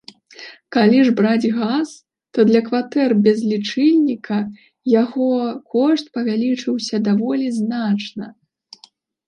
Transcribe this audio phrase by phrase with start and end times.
[0.75, 1.91] Калі ж браць газ,
[2.37, 4.39] то для кватэр без лічыльніка
[4.95, 5.29] яго
[5.77, 8.25] кошт павялічыўся даволі значна.